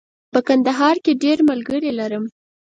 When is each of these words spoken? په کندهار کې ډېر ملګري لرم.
په 0.31 0.39
کندهار 0.47 0.95
کې 1.03 1.13
ډېر 1.23 1.37
ملګري 1.49 1.91
لرم. 1.99 2.23